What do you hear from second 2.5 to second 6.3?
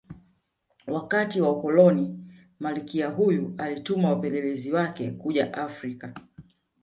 Malkia huyu alituma wapelelezi wake kuja Afrika